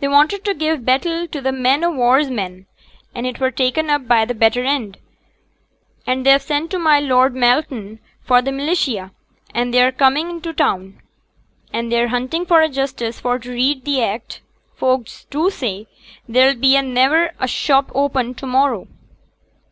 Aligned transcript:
They 0.00 0.08
wanted 0.08 0.44
to 0.44 0.54
give 0.54 0.84
battle 0.84 1.28
to 1.28 1.40
t' 1.40 1.50
men 1.52 1.84
o' 1.84 1.90
war's 1.92 2.28
men; 2.28 2.66
and 3.14 3.28
it 3.28 3.38
were 3.38 3.52
taken 3.52 3.88
up 3.90 4.08
by 4.08 4.24
th' 4.26 4.36
better 4.36 4.64
end, 4.64 4.98
and 6.04 6.26
they've 6.26 6.42
sent 6.42 6.72
to 6.72 6.80
my 6.80 6.98
Lord 6.98 7.32
Malton 7.36 8.00
for 8.24 8.42
t' 8.42 8.50
militia; 8.50 9.12
and 9.54 9.72
they're 9.72 9.92
come 9.92 10.16
into 10.16 10.52
t' 10.52 10.56
town, 10.56 11.00
and 11.72 11.92
they're 11.92 12.08
hunting 12.08 12.44
for 12.44 12.60
a 12.60 12.68
justice 12.68 13.20
for 13.20 13.38
t' 13.38 13.50
read 13.50 13.84
th' 13.84 14.00
act; 14.02 14.40
folk 14.74 15.06
do 15.30 15.48
say 15.48 15.86
there'll 16.28 16.56
be 16.56 16.76
niver 16.82 17.30
a 17.38 17.46
shop 17.46 17.92
opened 17.94 18.36
to 18.38 18.46
morrow.' 18.48 18.88